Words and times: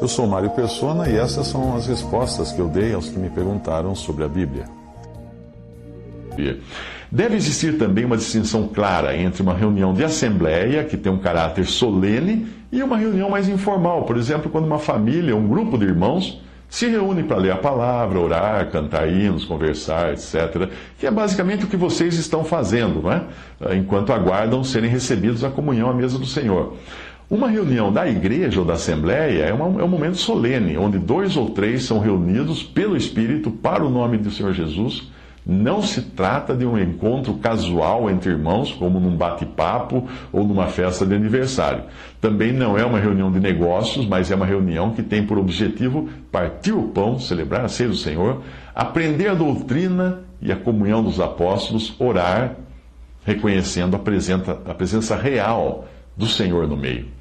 Eu 0.00 0.08
sou 0.08 0.26
Mário 0.26 0.50
Persona 0.50 1.08
e 1.08 1.16
essas 1.16 1.46
são 1.46 1.76
as 1.76 1.86
respostas 1.86 2.50
que 2.50 2.58
eu 2.58 2.66
dei 2.66 2.92
aos 2.92 3.08
que 3.08 3.18
me 3.18 3.30
perguntaram 3.30 3.94
sobre 3.94 4.24
a 4.24 4.28
Bíblia. 4.28 4.64
Deve 7.12 7.36
existir 7.36 7.78
também 7.78 8.04
uma 8.04 8.16
distinção 8.16 8.66
clara 8.66 9.16
entre 9.16 9.42
uma 9.42 9.54
reunião 9.54 9.94
de 9.94 10.02
assembleia, 10.02 10.84
que 10.84 10.96
tem 10.96 11.12
um 11.12 11.18
caráter 11.18 11.66
solene, 11.66 12.46
e 12.72 12.82
uma 12.82 12.96
reunião 12.96 13.28
mais 13.30 13.48
informal. 13.48 14.04
Por 14.04 14.16
exemplo, 14.16 14.50
quando 14.50 14.64
uma 14.64 14.78
família, 14.78 15.36
um 15.36 15.46
grupo 15.46 15.76
de 15.76 15.84
irmãos, 15.84 16.40
se 16.68 16.88
reúne 16.88 17.24
para 17.24 17.36
ler 17.36 17.50
a 17.50 17.56
palavra, 17.56 18.18
orar, 18.18 18.70
cantar 18.70 19.08
hinos, 19.08 19.44
conversar, 19.44 20.12
etc. 20.12 20.70
Que 20.98 21.06
é 21.06 21.10
basicamente 21.10 21.64
o 21.64 21.68
que 21.68 21.76
vocês 21.76 22.14
estão 22.14 22.44
fazendo, 22.44 23.02
não 23.02 23.12
é? 23.12 23.22
Enquanto 23.76 24.12
aguardam 24.12 24.62
serem 24.64 24.88
recebidos 24.88 25.42
à 25.42 25.50
comunhão 25.50 25.90
à 25.90 25.94
mesa 25.94 26.16
do 26.16 26.26
Senhor. 26.26 26.76
Uma 27.30 27.48
reunião 27.48 27.92
da 27.92 28.08
igreja 28.08 28.58
ou 28.58 28.66
da 28.66 28.72
assembleia 28.72 29.44
é, 29.44 29.52
uma, 29.52 29.80
é, 29.80 29.84
um 29.84 29.88
momento 29.88 30.16
solene, 30.16 30.76
onde 30.76 30.98
dois 30.98 31.36
ou 31.36 31.50
três 31.50 31.84
são 31.84 32.00
reunidos 32.00 32.64
pelo 32.64 32.96
Espírito 32.96 33.52
para 33.52 33.86
o 33.86 33.88
nome 33.88 34.18
do 34.18 34.32
Senhor 34.32 34.52
Jesus. 34.52 35.08
Não 35.46 35.80
se 35.80 36.02
trata 36.02 36.56
de 36.56 36.66
um 36.66 36.76
encontro 36.76 37.34
casual 37.34 38.10
entre 38.10 38.32
irmãos, 38.32 38.72
como 38.72 38.98
num 38.98 39.16
bate-papo 39.16 40.08
ou 40.32 40.44
numa 40.44 40.66
festa 40.66 41.06
de 41.06 41.14
aniversário. 41.14 41.84
Também 42.20 42.52
não 42.52 42.76
é 42.76 42.84
uma 42.84 42.98
reunião 42.98 43.30
de 43.30 43.38
negócios, 43.38 44.04
mas 44.04 44.28
é 44.32 44.34
uma 44.34 44.44
reunião 44.44 44.90
que 44.90 45.02
tem 45.02 45.24
por 45.24 45.38
objetivo 45.38 46.08
partir 46.32 46.72
o 46.72 46.88
pão, 46.88 47.20
celebrar 47.20 47.64
a 47.64 47.68
ceia 47.68 47.90
do 47.90 47.96
Senhor, 47.96 48.42
aprender 48.74 49.28
a 49.28 49.34
doutrina 49.34 50.18
e 50.42 50.50
a 50.50 50.56
comunhão 50.56 51.00
dos 51.00 51.20
apóstolos, 51.20 51.94
orar, 51.96 52.56
reconhecendo 53.24 53.94
a 53.94 54.00
presença, 54.00 54.58
a 54.66 54.74
presença 54.74 55.14
real 55.14 55.86
do 56.16 56.26
Senhor 56.26 56.66
no 56.66 56.76
meio. 56.76 57.19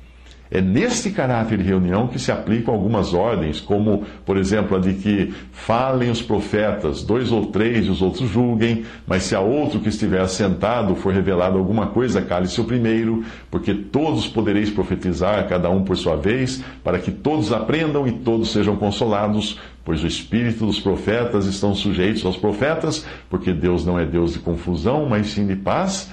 É 0.52 0.60
neste 0.62 1.12
caráter 1.12 1.60
de 1.60 1.64
reunião 1.64 2.08
que 2.08 2.18
se 2.18 2.32
aplicam 2.32 2.74
algumas 2.74 3.14
ordens, 3.14 3.60
como, 3.60 4.04
por 4.26 4.36
exemplo, 4.36 4.76
a 4.76 4.80
de 4.80 4.94
que 4.94 5.32
falem 5.52 6.10
os 6.10 6.24
profetas, 6.24 7.04
dois 7.04 7.32
ou 7.32 7.48
três 7.48 7.86
e 7.86 7.90
os 7.90 8.02
outros 8.02 8.28
julguem, 8.28 8.84
mas 9.06 9.24
se 9.24 9.36
a 9.36 9.40
outro 9.42 9.80
que 9.80 9.90
estiver 9.90 10.22
assentado 10.22 10.96
for 10.96 11.14
revelado 11.14 11.58
alguma 11.58 11.88
coisa, 11.88 12.20
cale-se 12.20 12.60
o 12.60 12.64
primeiro, 12.64 13.24
porque 13.52 13.76
todos 13.76 14.28
podereis 14.28 14.72
profetizar, 14.72 15.48
cada 15.48 15.70
um 15.70 15.84
por 15.84 15.96
sua 15.96 16.16
vez, 16.16 16.64
para 16.84 16.98
que 16.98 17.12
todos 17.12 17.54
aprendam 17.54 18.08
e 18.08 18.12
todos 18.12 18.52
sejam 18.52 18.76
consolados, 18.76 19.60
pois 19.86 20.04
o 20.04 20.08
espírito 20.08 20.66
dos 20.66 20.80
profetas 20.80 21.46
estão 21.46 21.76
sujeitos 21.76 22.26
aos 22.26 22.38
profetas, 22.38 23.06
porque 23.30 23.54
Deus 23.54 23.86
não 23.86 24.00
é 24.00 24.06
Deus 24.06 24.34
de 24.34 24.40
confusão, 24.40 25.06
mas 25.08 25.28
sim 25.28 25.46
de 25.46 25.56
paz 25.56 26.10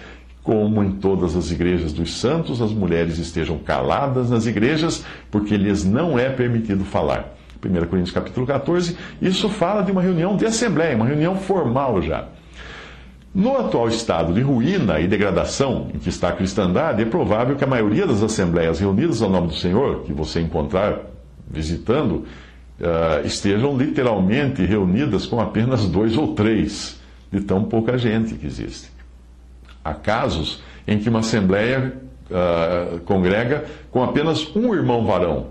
como 0.46 0.80
em 0.84 0.92
todas 0.92 1.34
as 1.34 1.50
igrejas 1.50 1.92
dos 1.92 2.20
santos, 2.20 2.62
as 2.62 2.70
mulheres 2.70 3.18
estejam 3.18 3.58
caladas 3.58 4.30
nas 4.30 4.46
igrejas, 4.46 5.04
porque 5.28 5.56
lhes 5.56 5.84
não 5.84 6.16
é 6.16 6.30
permitido 6.30 6.84
falar. 6.84 7.34
1 7.60 7.86
Coríntios 7.86 8.12
capítulo 8.12 8.46
14, 8.46 8.96
isso 9.20 9.48
fala 9.48 9.82
de 9.82 9.90
uma 9.90 10.00
reunião 10.00 10.36
de 10.36 10.46
assembleia, 10.46 10.94
uma 10.94 11.04
reunião 11.04 11.34
formal 11.34 12.00
já. 12.00 12.28
No 13.34 13.58
atual 13.58 13.88
estado 13.88 14.32
de 14.32 14.40
ruína 14.40 15.00
e 15.00 15.08
degradação 15.08 15.88
em 15.92 15.98
que 15.98 16.08
está 16.08 16.28
a 16.28 16.32
cristandade, 16.32 17.02
é 17.02 17.04
provável 17.04 17.56
que 17.56 17.64
a 17.64 17.66
maioria 17.66 18.06
das 18.06 18.22
assembleias 18.22 18.78
reunidas 18.78 19.20
ao 19.22 19.28
nome 19.28 19.48
do 19.48 19.54
Senhor, 19.54 20.04
que 20.04 20.12
você 20.12 20.40
encontrar 20.40 21.00
visitando, 21.50 22.24
uh, 22.80 23.26
estejam 23.26 23.76
literalmente 23.76 24.64
reunidas 24.64 25.26
com 25.26 25.40
apenas 25.40 25.86
dois 25.86 26.16
ou 26.16 26.34
três, 26.34 27.00
de 27.32 27.40
tão 27.40 27.64
pouca 27.64 27.98
gente 27.98 28.34
que 28.34 28.46
existe. 28.46 28.95
Há 29.86 29.94
casos 29.94 30.60
em 30.86 30.98
que 30.98 31.08
uma 31.08 31.20
assembleia 31.20 31.92
uh, 32.28 32.98
congrega 33.00 33.64
com 33.90 34.02
apenas 34.02 34.54
um 34.56 34.74
irmão 34.74 35.06
varão, 35.06 35.46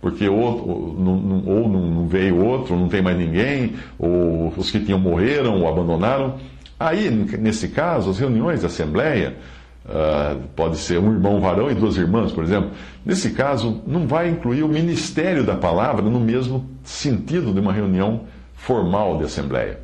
porque 0.00 0.28
outro, 0.28 0.70
ou 0.70 1.68
não 1.68 2.06
veio 2.06 2.40
outro, 2.44 2.76
não 2.76 2.88
tem 2.88 3.02
mais 3.02 3.18
ninguém, 3.18 3.74
ou 3.98 4.54
os 4.56 4.70
que 4.70 4.78
tinham 4.78 4.98
morreram 4.98 5.60
ou 5.60 5.68
abandonaram. 5.68 6.36
Aí, 6.78 7.10
nesse 7.10 7.68
caso, 7.68 8.10
as 8.10 8.18
reuniões 8.20 8.60
da 8.60 8.68
assembleia, 8.68 9.34
uh, 9.86 10.40
pode 10.54 10.76
ser 10.76 11.00
um 11.00 11.12
irmão 11.12 11.40
varão 11.40 11.68
e 11.68 11.74
duas 11.74 11.96
irmãs, 11.96 12.30
por 12.30 12.44
exemplo. 12.44 12.70
Nesse 13.04 13.30
caso, 13.30 13.82
não 13.88 14.06
vai 14.06 14.28
incluir 14.30 14.62
o 14.62 14.68
ministério 14.68 15.42
da 15.42 15.56
palavra 15.56 16.02
no 16.02 16.20
mesmo 16.20 16.64
sentido 16.84 17.52
de 17.52 17.58
uma 17.58 17.72
reunião 17.72 18.20
formal 18.54 19.18
de 19.18 19.24
assembleia. 19.24 19.80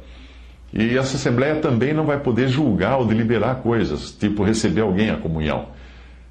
E 0.79 0.99
essa 0.99 1.17
Assembleia 1.17 1.57
também 1.57 1.95
não 1.95 2.05
vai 2.05 2.21
poder 2.21 2.49
julgar 2.49 2.99
ou 2.99 3.07
deliberar 3.07 3.57
coisas, 3.63 4.11
tipo 4.11 4.45
receber 4.45 4.83
alguém 4.83 5.09
à 5.09 5.17
comunhão. 5.17 5.69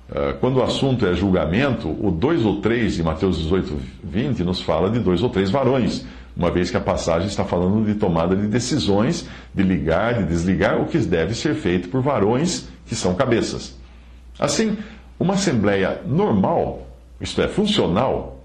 Ah, 0.07 0.35
quando 0.39 0.57
o 0.57 0.63
assunto 0.63 1.03
é 1.07 1.15
julgamento, 1.15 1.89
o 1.89 2.11
dois 2.11 2.45
ou 2.45 2.61
três 2.61 2.93
de 2.93 3.01
Mateus 3.01 3.39
18, 3.39 3.75
20 4.03 4.43
nos 4.43 4.61
fala 4.61 4.91
de 4.91 4.99
dois 4.99 5.23
ou 5.23 5.29
três 5.29 5.49
varões, 5.49 6.05
uma 6.37 6.51
vez 6.51 6.69
que 6.69 6.77
a 6.77 6.81
passagem 6.81 7.27
está 7.27 7.43
falando 7.43 7.83
de 7.87 7.95
tomada 7.95 8.35
de 8.35 8.45
decisões, 8.45 9.27
de 9.51 9.63
ligar, 9.63 10.13
de 10.13 10.25
desligar, 10.25 10.79
o 10.79 10.85
que 10.85 10.99
deve 10.99 11.33
ser 11.33 11.55
feito 11.55 11.89
por 11.89 12.03
varões 12.03 12.67
que 12.85 12.93
são 12.93 13.15
cabeças. 13.15 13.75
Assim, 14.37 14.77
uma 15.19 15.33
assembleia 15.33 16.01
normal, 16.05 16.85
isto 17.19 17.41
é, 17.41 17.47
funcional, 17.47 18.43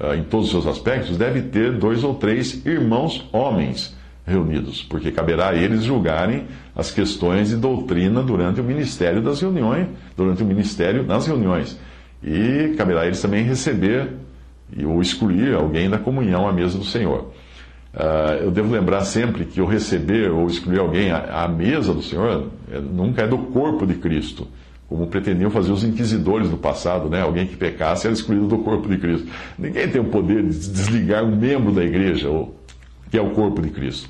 ah, 0.00 0.16
em 0.16 0.24
todos 0.24 0.46
os 0.46 0.50
seus 0.50 0.66
aspectos, 0.66 1.16
deve 1.16 1.42
ter 1.42 1.70
dois 1.78 2.02
ou 2.02 2.14
três 2.14 2.66
irmãos 2.66 3.24
homens 3.32 4.01
reunidos, 4.26 4.82
porque 4.82 5.10
caberá 5.10 5.50
a 5.50 5.54
eles 5.54 5.82
julgarem 5.84 6.46
as 6.74 6.90
questões 6.90 7.48
de 7.48 7.56
doutrina 7.56 8.22
durante 8.22 8.60
o 8.60 8.64
ministério 8.64 9.20
das 9.20 9.40
reuniões, 9.40 9.88
durante 10.16 10.42
o 10.42 10.46
ministério 10.46 11.02
nas 11.02 11.26
reuniões. 11.26 11.78
E 12.22 12.74
caberá 12.76 13.02
a 13.02 13.06
eles 13.06 13.20
também 13.20 13.44
receber 13.44 14.10
ou 14.84 15.02
excluir 15.02 15.54
alguém 15.54 15.90
da 15.90 15.98
comunhão 15.98 16.48
à 16.48 16.52
mesa 16.52 16.78
do 16.78 16.84
Senhor. 16.84 17.32
Uh, 17.92 18.44
eu 18.44 18.50
devo 18.50 18.72
lembrar 18.72 19.04
sempre 19.04 19.44
que 19.44 19.60
o 19.60 19.66
receber 19.66 20.30
ou 20.30 20.46
excluir 20.46 20.78
alguém 20.78 21.10
à, 21.10 21.44
à 21.44 21.48
mesa 21.48 21.92
do 21.92 22.02
Senhor 22.02 22.48
é, 22.70 22.80
nunca 22.80 23.22
é 23.22 23.26
do 23.26 23.36
corpo 23.36 23.86
de 23.86 23.94
Cristo, 23.94 24.48
como 24.88 25.06
pretendiam 25.08 25.50
fazer 25.50 25.72
os 25.72 25.84
inquisidores 25.84 26.48
do 26.48 26.56
passado, 26.56 27.10
né? 27.10 27.20
Alguém 27.20 27.46
que 27.46 27.54
pecasse 27.54 28.06
era 28.06 28.14
excluído 28.14 28.46
do 28.46 28.58
corpo 28.58 28.88
de 28.88 28.96
Cristo. 28.96 29.28
Ninguém 29.58 29.88
tem 29.88 30.00
o 30.00 30.04
poder 30.04 30.42
de 30.42 30.70
desligar 30.70 31.22
um 31.22 31.36
membro 31.36 31.70
da 31.70 31.84
igreja, 31.84 32.30
ou, 32.30 32.54
que 33.12 33.18
é 33.18 33.20
o 33.20 33.32
corpo 33.32 33.60
de 33.60 33.68
Cristo. 33.68 34.08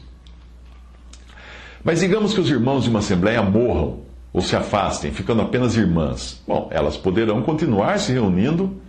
Mas 1.82 1.98
digamos 1.98 2.32
que 2.32 2.40
os 2.40 2.48
irmãos 2.48 2.84
de 2.84 2.90
uma 2.90 3.00
assembleia 3.00 3.42
morram 3.42 3.98
ou 4.32 4.40
se 4.40 4.54
afastem, 4.54 5.10
ficando 5.10 5.42
apenas 5.42 5.76
irmãs. 5.76 6.40
Bom, 6.46 6.68
elas 6.70 6.96
poderão 6.96 7.42
continuar 7.42 7.98
se 7.98 8.12
reunindo 8.12 8.80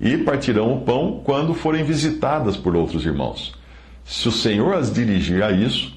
e 0.00 0.16
partirão 0.16 0.72
o 0.72 0.82
pão 0.82 1.22
quando 1.24 1.54
forem 1.54 1.82
visitadas 1.82 2.56
por 2.56 2.76
outros 2.76 3.04
irmãos. 3.04 3.52
Se 4.04 4.28
o 4.28 4.32
Senhor 4.32 4.74
as 4.74 4.94
dirigir 4.94 5.42
a 5.42 5.50
isso, 5.50 5.92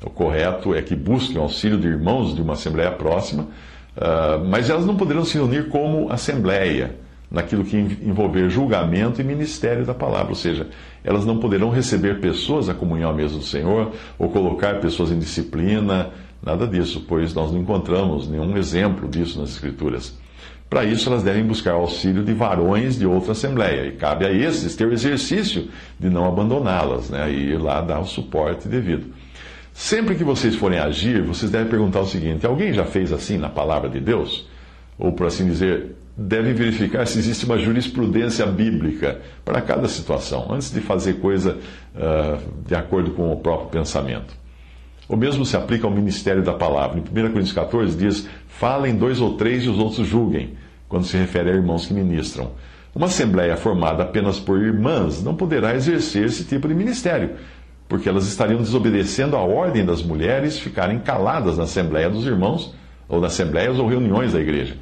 o 0.00 0.08
correto 0.08 0.72
é 0.72 0.80
que 0.80 0.94
busquem 0.94 1.38
auxílio 1.38 1.80
de 1.80 1.88
irmãos 1.88 2.36
de 2.36 2.40
uma 2.40 2.52
assembleia 2.52 2.92
próxima, 2.92 3.48
uh, 3.96 4.46
mas 4.48 4.70
elas 4.70 4.86
não 4.86 4.96
poderão 4.96 5.24
se 5.24 5.36
reunir 5.36 5.70
como 5.70 6.08
assembleia 6.12 6.94
naquilo 7.30 7.64
que 7.64 7.76
envolver 7.76 8.48
julgamento 8.48 9.20
e 9.20 9.24
ministério 9.24 9.84
da 9.84 9.94
palavra, 9.94 10.28
ou 10.28 10.34
seja, 10.34 10.68
elas 11.02 11.24
não 11.24 11.38
poderão 11.38 11.70
receber 11.70 12.20
pessoas 12.20 12.68
à 12.68 12.74
comunhão 12.74 13.10
à 13.10 13.12
mesa 13.12 13.36
do 13.36 13.42
Senhor 13.42 13.92
ou 14.18 14.28
colocar 14.28 14.80
pessoas 14.80 15.10
em 15.10 15.18
disciplina, 15.18 16.10
nada 16.42 16.66
disso, 16.66 17.04
pois 17.08 17.34
nós 17.34 17.52
não 17.52 17.60
encontramos 17.60 18.28
nenhum 18.28 18.56
exemplo 18.56 19.08
disso 19.08 19.40
nas 19.40 19.50
Escrituras. 19.50 20.16
Para 20.68 20.84
isso, 20.84 21.08
elas 21.08 21.22
devem 21.22 21.44
buscar 21.44 21.72
auxílio 21.72 22.24
de 22.24 22.32
varões 22.32 22.98
de 22.98 23.06
outra 23.06 23.32
assembleia, 23.32 23.86
e 23.86 23.92
cabe 23.92 24.26
a 24.26 24.32
esses 24.32 24.74
ter 24.74 24.86
o 24.86 24.92
exercício 24.92 25.68
de 25.98 26.10
não 26.10 26.26
abandoná-las, 26.26 27.08
né, 27.08 27.30
e 27.30 27.52
ir 27.52 27.58
lá 27.58 27.80
dar 27.80 28.00
o 28.00 28.04
suporte 28.04 28.66
devido. 28.66 29.06
Sempre 29.72 30.14
que 30.14 30.24
vocês 30.24 30.56
forem 30.56 30.78
agir, 30.78 31.22
vocês 31.22 31.50
devem 31.50 31.68
perguntar 31.68 32.00
o 32.00 32.06
seguinte: 32.06 32.46
alguém 32.46 32.72
já 32.72 32.84
fez 32.84 33.12
assim 33.12 33.36
na 33.36 33.48
palavra 33.48 33.88
de 33.88 34.00
Deus? 34.00 34.48
Ou, 34.98 35.12
por 35.12 35.26
assim 35.26 35.46
dizer, 35.46 35.94
devem 36.16 36.54
verificar 36.54 37.06
se 37.06 37.18
existe 37.18 37.44
uma 37.44 37.58
jurisprudência 37.58 38.46
bíblica 38.46 39.20
para 39.44 39.60
cada 39.60 39.86
situação, 39.86 40.46
antes 40.50 40.72
de 40.72 40.80
fazer 40.80 41.14
coisa 41.14 41.58
uh, 41.94 42.40
de 42.66 42.74
acordo 42.74 43.10
com 43.10 43.30
o 43.30 43.36
próprio 43.36 43.68
pensamento. 43.68 44.34
O 45.08 45.16
mesmo 45.16 45.44
se 45.44 45.56
aplica 45.56 45.86
ao 45.86 45.92
ministério 45.92 46.42
da 46.42 46.54
palavra. 46.54 46.98
Em 46.98 47.00
1 47.00 47.04
Coríntios 47.04 47.52
14 47.52 47.96
diz: 47.96 48.28
falem 48.48 48.96
dois 48.96 49.20
ou 49.20 49.36
três 49.36 49.64
e 49.64 49.68
os 49.68 49.78
outros 49.78 50.06
julguem, 50.06 50.54
quando 50.88 51.04
se 51.04 51.16
refere 51.16 51.50
a 51.50 51.54
irmãos 51.54 51.86
que 51.86 51.94
ministram. 51.94 52.52
Uma 52.94 53.06
assembleia 53.06 53.56
formada 53.58 54.02
apenas 54.02 54.40
por 54.40 54.60
irmãs 54.60 55.22
não 55.22 55.34
poderá 55.34 55.74
exercer 55.74 56.24
esse 56.24 56.44
tipo 56.44 56.66
de 56.66 56.74
ministério, 56.74 57.32
porque 57.86 58.08
elas 58.08 58.26
estariam 58.26 58.58
desobedecendo 58.58 59.36
a 59.36 59.40
ordem 59.40 59.84
das 59.84 60.02
mulheres 60.02 60.58
ficarem 60.58 60.98
caladas 60.98 61.58
na 61.58 61.64
assembleia 61.64 62.08
dos 62.08 62.26
irmãos, 62.26 62.74
ou 63.06 63.20
nas 63.20 63.34
assembleias 63.34 63.78
ou 63.78 63.86
reuniões 63.86 64.32
da 64.32 64.40
igreja. 64.40 64.76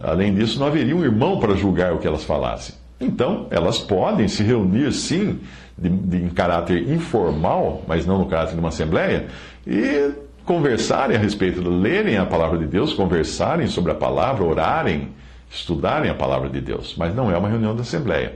Além 0.00 0.34
disso, 0.34 0.58
não 0.58 0.66
haveria 0.66 0.94
um 0.94 1.04
irmão 1.04 1.38
para 1.38 1.54
julgar 1.54 1.92
o 1.92 1.98
que 1.98 2.06
elas 2.06 2.24
falassem. 2.24 2.74
Então, 3.00 3.46
elas 3.50 3.78
podem 3.78 4.26
se 4.28 4.42
reunir, 4.42 4.92
sim, 4.92 5.40
de, 5.76 5.88
de, 5.88 6.16
em 6.16 6.28
caráter 6.28 6.88
informal, 6.88 7.82
mas 7.86 8.06
não 8.06 8.18
no 8.18 8.26
caráter 8.26 8.54
de 8.54 8.60
uma 8.60 8.68
assembleia, 8.68 9.26
e 9.66 10.10
conversarem 10.44 11.16
a 11.16 11.20
respeito, 11.20 11.68
lerem 11.68 12.16
a 12.16 12.26
palavra 12.26 12.58
de 12.58 12.66
Deus, 12.66 12.92
conversarem 12.92 13.66
sobre 13.66 13.92
a 13.92 13.94
palavra, 13.94 14.44
orarem 14.44 15.10
estudarem 15.50 16.10
a 16.10 16.14
palavra 16.14 16.48
de 16.48 16.60
Deus, 16.60 16.94
mas 16.96 17.14
não 17.14 17.30
é 17.30 17.38
uma 17.38 17.48
reunião 17.48 17.74
da 17.74 17.82
Assembleia. 17.82 18.34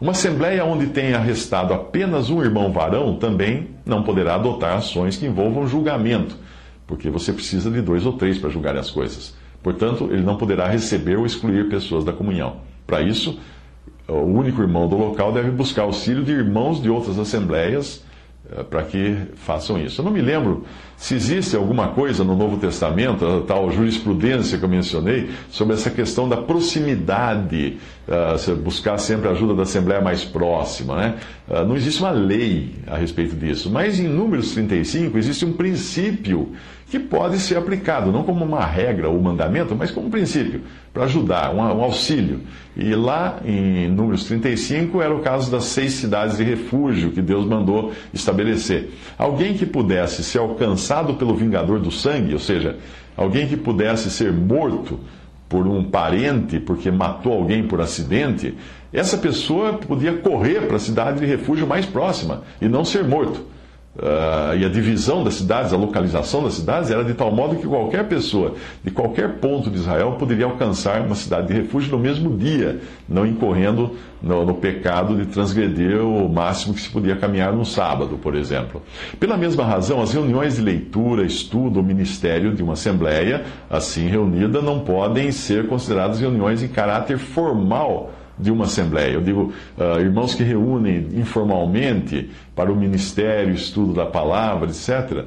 Uma 0.00 0.12
Assembleia 0.12 0.64
onde 0.64 0.86
tenha 0.86 1.18
restado 1.18 1.74
apenas 1.74 2.30
um 2.30 2.42
irmão 2.42 2.72
varão 2.72 3.16
também 3.16 3.70
não 3.84 4.02
poderá 4.02 4.36
adotar 4.36 4.76
ações 4.76 5.16
que 5.16 5.26
envolvam 5.26 5.66
julgamento, 5.66 6.36
porque 6.86 7.10
você 7.10 7.32
precisa 7.32 7.70
de 7.70 7.82
dois 7.82 8.06
ou 8.06 8.12
três 8.12 8.38
para 8.38 8.48
julgar 8.48 8.76
as 8.76 8.90
coisas. 8.90 9.34
Portanto, 9.62 10.08
ele 10.10 10.22
não 10.22 10.36
poderá 10.36 10.68
receber 10.68 11.16
ou 11.16 11.26
excluir 11.26 11.68
pessoas 11.68 12.04
da 12.04 12.12
comunhão. 12.12 12.58
Para 12.86 13.02
isso, 13.02 13.38
o 14.06 14.22
único 14.22 14.62
irmão 14.62 14.88
do 14.88 14.96
local 14.96 15.32
deve 15.32 15.50
buscar 15.50 15.82
auxílio 15.82 16.24
de 16.24 16.32
irmãos 16.32 16.80
de 16.80 16.88
outras 16.88 17.18
assembleias 17.18 18.02
eh, 18.50 18.62
para 18.62 18.82
que 18.84 19.16
façam 19.34 19.78
isso. 19.78 20.00
Eu 20.00 20.04
não 20.04 20.12
me 20.12 20.22
lembro 20.22 20.64
se 20.98 21.14
existe 21.14 21.54
alguma 21.54 21.88
coisa 21.88 22.24
no 22.24 22.34
Novo 22.34 22.56
Testamento, 22.56 23.24
a 23.24 23.40
tal 23.42 23.70
jurisprudência 23.70 24.58
que 24.58 24.64
eu 24.64 24.68
mencionei, 24.68 25.30
sobre 25.48 25.74
essa 25.74 25.88
questão 25.90 26.28
da 26.28 26.36
proximidade, 26.36 27.78
uh, 28.08 28.56
buscar 28.56 28.98
sempre 28.98 29.28
a 29.28 29.30
ajuda 29.30 29.54
da 29.54 29.62
Assembleia 29.62 30.00
mais 30.00 30.24
próxima. 30.24 30.96
Né? 30.96 31.14
Uh, 31.48 31.64
não 31.64 31.76
existe 31.76 32.00
uma 32.00 32.10
lei 32.10 32.74
a 32.84 32.96
respeito 32.96 33.36
disso, 33.36 33.70
mas 33.70 34.00
em 34.00 34.08
Números 34.08 34.50
35 34.50 35.16
existe 35.16 35.44
um 35.44 35.52
princípio 35.52 36.52
que 36.90 36.98
pode 36.98 37.38
ser 37.38 37.56
aplicado, 37.56 38.10
não 38.10 38.22
como 38.22 38.44
uma 38.44 38.64
regra 38.64 39.08
ou 39.08 39.20
mandamento, 39.20 39.76
mas 39.76 39.90
como 39.90 40.06
um 40.06 40.10
princípio, 40.10 40.62
para 40.92 41.04
ajudar, 41.04 41.54
um, 41.54 41.58
um 41.58 41.82
auxílio. 41.82 42.40
E 42.74 42.94
lá 42.94 43.40
em 43.44 43.88
Números 43.88 44.24
35 44.24 45.02
era 45.02 45.14
o 45.14 45.20
caso 45.20 45.50
das 45.50 45.64
seis 45.64 45.92
cidades 45.92 46.38
de 46.38 46.44
refúgio 46.44 47.10
que 47.10 47.20
Deus 47.20 47.44
mandou 47.44 47.92
estabelecer. 48.14 48.90
Alguém 49.18 49.54
que 49.54 49.66
pudesse 49.66 50.24
ser 50.24 50.38
alcançado 50.88 51.14
pelo 51.14 51.34
vingador 51.34 51.78
do 51.78 51.90
sangue, 51.90 52.32
ou 52.32 52.38
seja, 52.38 52.76
alguém 53.16 53.46
que 53.46 53.56
pudesse 53.56 54.10
ser 54.10 54.32
morto 54.32 54.98
por 55.48 55.66
um 55.66 55.84
parente 55.84 56.58
porque 56.58 56.90
matou 56.90 57.32
alguém 57.32 57.66
por 57.66 57.80
acidente, 57.80 58.54
essa 58.92 59.18
pessoa 59.18 59.74
podia 59.74 60.14
correr 60.14 60.66
para 60.66 60.76
a 60.76 60.80
cidade 60.80 61.20
de 61.20 61.26
refúgio 61.26 61.66
mais 61.66 61.84
próxima 61.84 62.42
e 62.60 62.68
não 62.68 62.84
ser 62.84 63.04
morto. 63.04 63.40
Uh, 63.96 64.54
e 64.56 64.64
a 64.64 64.68
divisão 64.68 65.24
das 65.24 65.34
cidades, 65.34 65.72
a 65.72 65.76
localização 65.76 66.44
das 66.44 66.54
cidades, 66.54 66.88
era 66.88 67.02
de 67.02 67.14
tal 67.14 67.32
modo 67.32 67.56
que 67.56 67.66
qualquer 67.66 68.06
pessoa 68.06 68.54
de 68.84 68.92
qualquer 68.92 69.38
ponto 69.38 69.68
de 69.68 69.76
Israel 69.76 70.12
poderia 70.12 70.44
alcançar 70.44 71.00
uma 71.00 71.16
cidade 71.16 71.48
de 71.48 71.54
refúgio 71.54 71.90
no 71.90 71.98
mesmo 71.98 72.36
dia, 72.36 72.80
não 73.08 73.26
incorrendo 73.26 73.96
no, 74.22 74.46
no 74.46 74.54
pecado 74.54 75.16
de 75.16 75.26
transgredir 75.26 76.00
o 76.00 76.28
máximo 76.28 76.74
que 76.74 76.80
se 76.80 76.90
podia 76.90 77.16
caminhar 77.16 77.52
no 77.52 77.64
sábado, 77.64 78.16
por 78.22 78.36
exemplo. 78.36 78.80
Pela 79.18 79.36
mesma 79.36 79.64
razão, 79.64 80.00
as 80.00 80.12
reuniões 80.12 80.56
de 80.56 80.62
leitura, 80.62 81.24
estudo 81.24 81.78
ou 81.78 81.82
ministério 81.82 82.54
de 82.54 82.62
uma 82.62 82.74
assembleia, 82.74 83.44
assim 83.68 84.06
reunida, 84.06 84.62
não 84.62 84.78
podem 84.80 85.32
ser 85.32 85.66
consideradas 85.66 86.20
reuniões 86.20 86.62
em 86.62 86.68
caráter 86.68 87.18
formal 87.18 88.12
de 88.38 88.50
uma 88.50 88.64
assembleia. 88.64 89.12
Eu 89.12 89.20
digo, 89.20 89.52
uh, 89.76 90.00
irmãos 90.00 90.34
que 90.34 90.42
reúnem 90.42 91.08
informalmente 91.14 92.30
para 92.54 92.72
o 92.72 92.76
ministério, 92.76 93.54
estudo 93.54 93.94
da 93.94 94.06
palavra, 94.06 94.68
etc., 94.68 95.24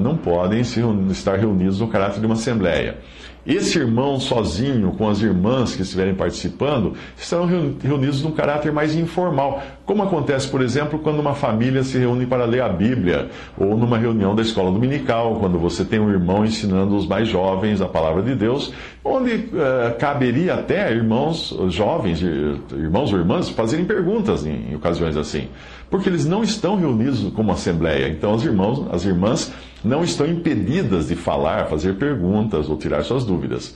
não 0.00 0.16
podem 0.16 0.62
se, 0.62 0.80
estar 1.10 1.38
reunidos 1.38 1.80
no 1.80 1.88
caráter 1.88 2.20
de 2.20 2.26
uma 2.26 2.34
assembleia. 2.34 2.98
Esse 3.46 3.78
irmão 3.78 4.20
sozinho, 4.20 4.92
com 4.92 5.08
as 5.08 5.22
irmãs 5.22 5.74
que 5.74 5.80
estiverem 5.80 6.14
participando, 6.14 6.92
estarão 7.16 7.48
reunidos 7.82 8.22
num 8.22 8.32
caráter 8.32 8.70
mais 8.70 8.94
informal, 8.94 9.62
como 9.86 10.02
acontece, 10.02 10.46
por 10.46 10.60
exemplo, 10.60 10.98
quando 10.98 11.20
uma 11.20 11.34
família 11.34 11.82
se 11.82 11.96
reúne 11.96 12.26
para 12.26 12.44
ler 12.44 12.60
a 12.60 12.68
Bíblia, 12.68 13.30
ou 13.56 13.78
numa 13.78 13.96
reunião 13.96 14.34
da 14.34 14.42
escola 14.42 14.70
dominical, 14.70 15.36
quando 15.40 15.58
você 15.58 15.86
tem 15.86 15.98
um 15.98 16.10
irmão 16.10 16.44
ensinando 16.44 16.94
os 16.94 17.06
mais 17.06 17.28
jovens 17.28 17.80
a 17.80 17.88
palavra 17.88 18.22
de 18.22 18.34
Deus, 18.34 18.74
onde 19.02 19.32
uh, 19.32 19.98
caberia 19.98 20.54
até 20.54 20.92
irmãos 20.92 21.56
jovens, 21.70 22.20
irmãos 22.20 23.10
ou 23.10 23.18
irmãs, 23.18 23.48
fazerem 23.48 23.86
perguntas 23.86 24.44
em, 24.44 24.70
em 24.70 24.76
ocasiões 24.76 25.16
assim 25.16 25.48
porque 25.90 26.08
eles 26.08 26.24
não 26.24 26.42
estão 26.42 26.76
reunidos 26.76 27.32
como 27.34 27.50
assembleia. 27.52 28.08
Então, 28.08 28.32
os 28.34 28.44
irmãos, 28.44 28.86
as 28.92 29.04
irmãs 29.04 29.52
não 29.84 30.04
estão 30.04 30.26
impedidas 30.26 31.08
de 31.08 31.16
falar, 31.16 31.66
fazer 31.66 31.96
perguntas 31.96 32.68
ou 32.68 32.76
tirar 32.76 33.02
suas 33.02 33.24
dúvidas. 33.24 33.74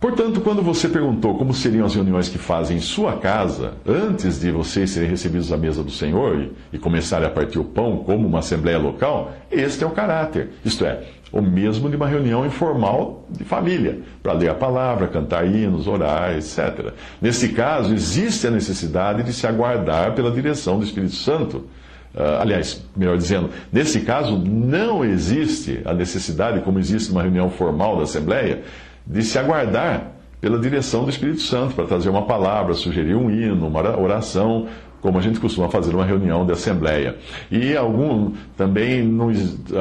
Portanto, 0.00 0.40
quando 0.40 0.62
você 0.62 0.88
perguntou 0.88 1.36
como 1.36 1.52
seriam 1.52 1.84
as 1.84 1.94
reuniões 1.94 2.26
que 2.26 2.38
fazem 2.38 2.78
em 2.78 2.80
sua 2.80 3.18
casa, 3.18 3.74
antes 3.86 4.40
de 4.40 4.50
vocês 4.50 4.88
serem 4.88 5.10
recebidos 5.10 5.52
à 5.52 5.58
mesa 5.58 5.82
do 5.84 5.90
Senhor 5.90 6.48
e, 6.72 6.78
começarem 6.78 7.28
a 7.28 7.30
partir 7.30 7.58
o 7.58 7.64
pão 7.64 7.98
como 7.98 8.26
uma 8.26 8.38
assembleia 8.38 8.78
local, 8.78 9.34
este 9.50 9.84
é 9.84 9.86
o 9.86 9.90
caráter. 9.90 10.52
Isto 10.64 10.86
é, 10.86 11.02
o 11.30 11.42
mesmo 11.42 11.90
de 11.90 11.96
uma 11.96 12.08
reunião 12.08 12.46
informal 12.46 13.26
de 13.28 13.44
família, 13.44 13.98
para 14.22 14.32
ler 14.32 14.48
a 14.48 14.54
palavra, 14.54 15.06
cantar 15.06 15.46
hinos, 15.46 15.86
orar, 15.86 16.34
etc. 16.34 16.94
Nesse 17.20 17.50
caso, 17.50 17.92
existe 17.92 18.46
a 18.46 18.50
necessidade 18.50 19.22
de 19.22 19.34
se 19.34 19.46
aguardar 19.46 20.14
pela 20.14 20.30
direção 20.30 20.78
do 20.78 20.84
Espírito 20.84 21.14
Santo. 21.14 21.66
Uh, 22.12 22.40
aliás, 22.40 22.82
melhor 22.96 23.18
dizendo, 23.18 23.50
nesse 23.70 24.00
caso, 24.00 24.36
não 24.36 25.04
existe 25.04 25.80
a 25.84 25.92
necessidade, 25.92 26.60
como 26.62 26.78
existe 26.78 27.12
uma 27.12 27.22
reunião 27.22 27.50
formal 27.50 27.98
da 27.98 28.02
Assembleia, 28.02 28.64
de 29.06 29.22
se 29.22 29.38
aguardar 29.38 30.12
pela 30.40 30.58
direção 30.58 31.04
do 31.04 31.10
Espírito 31.10 31.42
Santo 31.42 31.74
para 31.74 31.86
trazer 31.86 32.08
uma 32.08 32.22
palavra, 32.22 32.74
sugerir 32.74 33.14
um 33.14 33.30
hino, 33.30 33.66
uma 33.66 33.98
oração, 33.98 34.66
como 35.00 35.18
a 35.18 35.20
gente 35.20 35.38
costuma 35.38 35.68
fazer 35.68 35.92
numa 35.92 36.04
reunião 36.04 36.46
de 36.46 36.52
Assembleia. 36.52 37.16
E 37.50 37.76
algum 37.76 38.32
também 38.56 39.10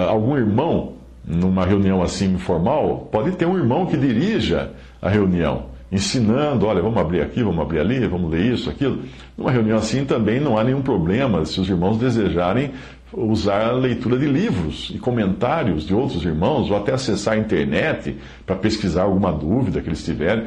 algum 0.07 0.37
irmão 0.37 0.99
numa 1.25 1.65
reunião 1.65 2.01
assim 2.01 2.33
informal, 2.33 3.07
pode 3.11 3.31
ter 3.33 3.45
um 3.45 3.55
irmão 3.55 3.85
que 3.85 3.95
dirija 3.95 4.71
a 4.99 5.09
reunião, 5.09 5.65
ensinando, 5.91 6.65
olha, 6.65 6.81
vamos 6.81 6.97
abrir 6.97 7.21
aqui, 7.21 7.43
vamos 7.43 7.61
abrir 7.61 7.79
ali, 7.79 8.07
vamos 8.07 8.31
ler 8.31 8.53
isso, 8.53 8.69
aquilo. 8.69 9.03
Numa 9.37 9.51
reunião 9.51 9.77
assim 9.77 10.05
também 10.05 10.39
não 10.39 10.57
há 10.57 10.63
nenhum 10.63 10.81
problema 10.81 11.45
se 11.45 11.61
os 11.61 11.69
irmãos 11.69 11.97
desejarem 11.97 12.71
usar 13.13 13.67
a 13.67 13.71
leitura 13.71 14.17
de 14.17 14.25
livros 14.25 14.91
e 14.93 14.99
comentários 14.99 15.85
de 15.85 15.93
outros 15.93 16.23
irmãos, 16.23 16.69
ou 16.69 16.77
até 16.77 16.93
acessar 16.93 17.35
a 17.35 17.37
internet 17.37 18.15
para 18.45 18.55
pesquisar 18.55 19.03
alguma 19.03 19.31
dúvida 19.31 19.81
que 19.81 19.89
eles 19.89 20.03
tiverem. 20.03 20.45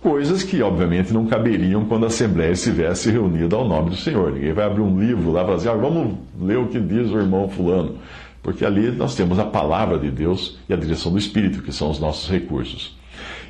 Coisas 0.00 0.42
que, 0.42 0.62
obviamente, 0.62 1.14
não 1.14 1.26
caberiam 1.26 1.86
quando 1.86 2.04
a 2.04 2.08
Assembleia 2.08 2.52
estivesse 2.52 3.10
reunida 3.10 3.56
ao 3.56 3.66
nome 3.66 3.90
do 3.90 3.96
Senhor. 3.96 4.32
Ninguém 4.32 4.52
vai 4.52 4.66
abrir 4.66 4.82
um 4.82 5.00
livro 5.00 5.32
lá 5.32 5.42
e 5.42 5.44
falar 5.44 5.56
assim, 5.56 5.68
ah, 5.68 5.74
vamos 5.74 6.14
ler 6.38 6.58
o 6.58 6.68
que 6.68 6.78
diz 6.78 7.10
o 7.10 7.18
irmão 7.18 7.48
Fulano 7.48 7.98
porque 8.44 8.64
ali 8.64 8.90
nós 8.90 9.16
temos 9.16 9.38
a 9.38 9.44
palavra 9.46 9.98
de 9.98 10.10
Deus 10.10 10.58
e 10.68 10.74
a 10.74 10.76
direção 10.76 11.10
do 11.10 11.18
Espírito, 11.18 11.62
que 11.62 11.72
são 11.72 11.90
os 11.90 11.98
nossos 11.98 12.30
recursos. 12.30 12.94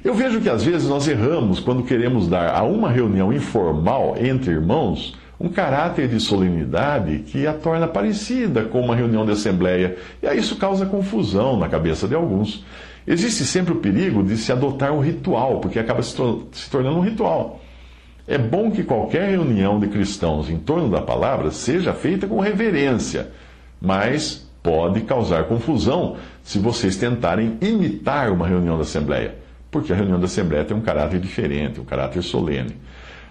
Eu 0.04 0.14
vejo 0.14 0.40
que 0.40 0.48
às 0.48 0.62
vezes 0.62 0.88
nós 0.88 1.08
erramos 1.08 1.58
quando 1.58 1.82
queremos 1.82 2.28
dar 2.28 2.54
a 2.54 2.62
uma 2.62 2.88
reunião 2.90 3.32
informal 3.32 4.14
entre 4.16 4.52
irmãos 4.52 5.16
um 5.38 5.48
caráter 5.48 6.08
de 6.08 6.20
solenidade 6.20 7.20
que 7.20 7.46
a 7.46 7.52
torna 7.52 7.88
parecida 7.88 8.64
com 8.64 8.80
uma 8.80 8.94
reunião 8.94 9.24
de 9.26 9.32
assembleia, 9.32 9.96
e 10.22 10.26
aí 10.26 10.38
isso 10.38 10.56
causa 10.56 10.86
confusão 10.86 11.58
na 11.58 11.68
cabeça 11.68 12.06
de 12.06 12.14
alguns. 12.14 12.64
Existe 13.06 13.44
sempre 13.44 13.72
o 13.72 13.76
perigo 13.76 14.22
de 14.22 14.36
se 14.36 14.50
adotar 14.50 14.92
um 14.92 15.00
ritual, 15.00 15.60
porque 15.60 15.78
acaba 15.78 16.02
se, 16.02 16.16
se 16.52 16.70
tornando 16.70 16.98
um 16.98 17.02
ritual. 17.02 17.60
É 18.26 18.38
bom 18.38 18.70
que 18.70 18.82
qualquer 18.82 19.28
reunião 19.28 19.78
de 19.78 19.88
cristãos 19.88 20.48
em 20.48 20.58
torno 20.58 20.88
da 20.88 21.02
palavra 21.02 21.50
seja 21.50 21.92
feita 21.92 22.26
com 22.26 22.40
reverência, 22.40 23.30
mas 23.78 24.48
pode 24.62 25.02
causar 25.02 25.44
confusão 25.44 26.16
se 26.42 26.58
vocês 26.58 26.96
tentarem 26.96 27.58
imitar 27.60 28.32
uma 28.32 28.48
reunião 28.48 28.76
da 28.76 28.82
Assembleia, 28.82 29.34
porque 29.70 29.92
a 29.92 29.96
reunião 29.96 30.18
da 30.18 30.24
Assembleia 30.24 30.64
tem 30.64 30.74
um 30.74 30.80
caráter 30.80 31.20
diferente, 31.20 31.78
um 31.78 31.84
caráter 31.84 32.22
solene. 32.22 32.74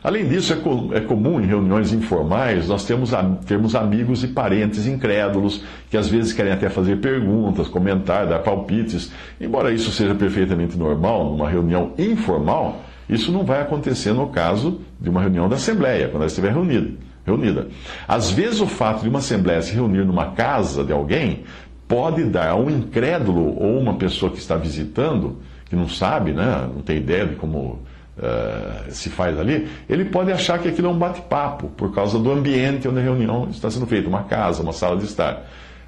Além 0.04 0.28
disso, 0.28 0.54
é, 0.54 0.98
é 0.98 1.02
comum 1.02 1.40
em 1.40 1.46
reuniões 1.46 1.94
informais 1.94 2.68
nós 2.68 2.86
temos, 2.86 3.12
termos 3.46 3.74
amigos 3.74 4.24
e 4.24 4.28
parentes 4.28 4.86
incrédulos 4.86 5.64
que 5.90 5.96
às 5.96 6.10
vezes 6.10 6.34
querem 6.34 6.52
até 6.52 6.70
fazer 6.70 6.98
perguntas, 6.98 7.68
comentar, 7.68 8.28
dar 8.28 8.40
palpites. 8.40 9.12
Embora 9.40 9.72
isso 9.72 9.92
seja 9.92 10.14
perfeitamente 10.14 10.78
normal 10.78 11.32
numa 11.32 11.50
reunião 11.50 11.94
informal, 11.98 12.82
isso 13.08 13.32
não 13.32 13.46
vai 13.46 13.62
acontecer 13.62 14.14
no 14.14 14.28
caso 14.28 14.82
de 15.00 15.10
uma 15.10 15.22
reunião 15.22 15.48
da 15.48 15.56
Assembleia, 15.56 16.08
quando 16.08 16.24
ela 16.24 16.28
estiver 16.28 16.52
reunida 16.52 16.92
reunida. 17.26 17.68
Às 18.08 18.30
vezes, 18.32 18.60
o 18.60 18.68
fato 18.68 19.02
de 19.02 19.10
uma 19.10 19.20
assembleia 19.20 19.62
se 19.62 19.74
reunir 19.74 20.06
numa 20.06 20.32
casa 20.32 20.84
de 20.84 20.92
alguém 20.92 21.44
pode 21.88 22.24
dar 22.26 22.50
a 22.50 22.56
um 22.56 22.70
incrédulo 22.70 23.58
ou 23.60 23.80
uma 23.80 23.96
pessoa 23.96 24.32
que 24.32 24.40
está 24.40 24.56
visitando, 24.56 25.38
que 25.66 25.76
não 25.76 25.88
sabe, 25.88 26.32
né, 26.32 26.70
não 26.74 26.82
tem 26.82 26.98
ideia 26.98 27.26
de 27.26 27.36
como 27.36 27.80
uh, 28.18 28.92
se 28.92 29.10
faz 29.10 29.40
ali, 29.40 29.68
ele 29.90 30.06
pode 30.06 30.32
achar 30.32 30.60
que 30.60 30.68
aquilo 30.68 30.88
é 30.88 30.92
um 30.92 30.98
bate-papo, 30.98 31.68
por 31.70 31.94
causa 31.94 32.20
do 32.20 32.32
ambiente 32.32 32.88
onde 32.88 33.00
a 33.00 33.04
reunião 33.04 33.48
está 33.50 33.70
sendo 33.70 33.86
feita, 33.86 34.08
uma 34.08 34.24
casa, 34.24 34.62
uma 34.62 34.74
sala 34.74 34.98
de 34.98 35.06
estar. 35.06 35.44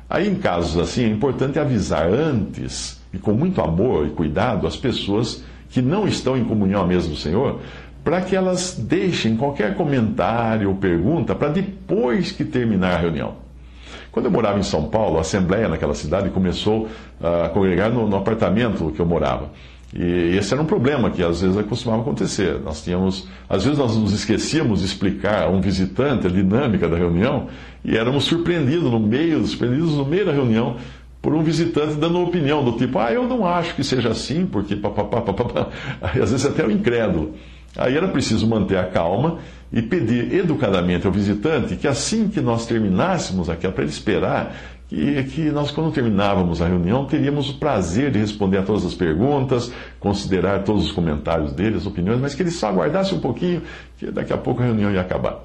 Aí, 0.09 0.27
em 0.27 0.35
casos 0.35 0.79
assim, 0.79 1.03
é 1.03 1.07
importante 1.07 1.59
avisar 1.59 2.07
antes, 2.07 3.01
e 3.13 3.17
com 3.17 3.33
muito 3.33 3.61
amor 3.61 4.05
e 4.05 4.09
cuidado, 4.11 4.67
as 4.67 4.75
pessoas 4.75 5.43
que 5.69 5.81
não 5.81 6.07
estão 6.07 6.37
em 6.37 6.43
comunhão 6.43 6.81
à 6.81 6.87
mesa 6.87 7.09
do 7.09 7.15
Senhor, 7.15 7.59
para 8.03 8.21
que 8.21 8.35
elas 8.35 8.75
deixem 8.77 9.35
qualquer 9.35 9.75
comentário 9.75 10.69
ou 10.69 10.75
pergunta 10.75 11.33
para 11.33 11.49
depois 11.49 12.31
que 12.31 12.45
terminar 12.45 12.93
a 12.93 12.97
reunião. 12.99 13.33
Quando 14.11 14.27
eu 14.27 14.31
morava 14.31 14.59
em 14.59 14.63
São 14.63 14.83
Paulo, 14.89 15.17
a 15.17 15.21
Assembleia 15.21 15.67
naquela 15.67 15.95
cidade 15.95 16.29
começou 16.29 16.87
a 17.21 17.49
congregar 17.49 17.89
no, 17.89 18.07
no 18.07 18.15
apartamento 18.15 18.91
que 18.91 18.99
eu 19.01 19.05
morava. 19.05 19.49
E 19.97 20.35
esse 20.35 20.53
era 20.53 20.61
um 20.61 20.65
problema 20.65 21.09
que 21.09 21.23
às 21.23 21.41
vezes 21.41 21.65
costumava 21.67 22.01
acontecer. 22.01 22.59
Nós 22.59 22.83
tínhamos, 22.83 23.29
às 23.47 23.63
vezes 23.63 23.79
nós 23.79 23.95
nos 23.95 24.11
esquecíamos 24.11 24.79
de 24.79 24.85
explicar 24.85 25.43
a 25.43 25.49
um 25.49 25.61
visitante 25.61 26.27
a 26.27 26.29
dinâmica 26.29 26.89
da 26.89 26.97
reunião 26.97 27.47
e 27.83 27.95
éramos 27.95 28.25
surpreendidos 28.25 28.91
no 28.91 28.99
meio, 28.99 29.45
surpreendidos 29.45 29.95
no 29.95 30.05
meio 30.05 30.25
da 30.25 30.33
reunião 30.33 30.75
por 31.21 31.33
um 31.33 31.41
visitante 31.41 31.95
dando 31.95 32.19
uma 32.19 32.27
opinião 32.27 32.63
do 32.63 32.73
tipo, 32.73 32.99
ah, 32.99 33.11
eu 33.11 33.23
não 33.23 33.47
acho 33.47 33.73
que 33.73 33.83
seja 33.83 34.09
assim, 34.09 34.45
porque 34.45 34.75
papapá, 34.75 35.21
papapá. 35.21 35.69
Aí, 36.01 36.21
às 36.21 36.29
vezes 36.29 36.45
até 36.45 36.65
o 36.65 36.69
incrédulo. 36.69 37.33
Aí 37.77 37.95
era 37.95 38.07
preciso 38.07 38.47
manter 38.47 38.77
a 38.77 38.85
calma 38.85 39.39
e 39.71 39.81
pedir 39.81 40.33
educadamente 40.33 41.07
ao 41.07 41.11
visitante 41.11 41.75
que 41.75 41.87
assim 41.87 42.27
que 42.27 42.39
nós 42.39 42.65
terminássemos 42.65 43.49
aquela, 43.49 43.73
para 43.73 43.83
ele 43.83 43.91
esperar, 43.91 44.55
que, 44.87 45.17
é 45.17 45.23
que 45.23 45.51
nós, 45.51 45.71
quando 45.71 45.91
terminávamos 45.91 46.61
a 46.61 46.67
reunião, 46.67 47.05
teríamos 47.05 47.49
o 47.49 47.59
prazer 47.59 48.11
de 48.11 48.19
responder 48.19 48.59
a 48.59 48.63
todas 48.63 48.85
as 48.85 48.93
perguntas, 48.93 49.71
considerar 49.99 50.63
todos 50.63 50.85
os 50.85 50.91
comentários 50.91 51.53
dele, 51.53 51.77
as 51.77 51.85
opiniões, 51.85 52.19
mas 52.19 52.35
que 52.35 52.43
ele 52.43 52.51
só 52.51 52.67
aguardasse 52.67 53.13
um 53.13 53.19
pouquinho, 53.19 53.61
que 53.97 54.11
daqui 54.11 54.33
a 54.33 54.37
pouco 54.37 54.61
a 54.61 54.65
reunião 54.65 54.91
ia 54.91 55.01
acabar. 55.01 55.43